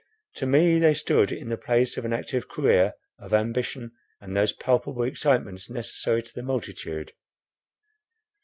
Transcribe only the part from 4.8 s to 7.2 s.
excitements necessary to the multitude.